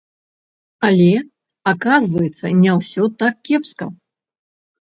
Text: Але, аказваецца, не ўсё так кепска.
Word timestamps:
Але, 0.89 1.09
аказваецца, 1.73 2.45
не 2.65 2.71
ўсё 2.81 3.03
так 3.23 3.35
кепска. 3.51 3.85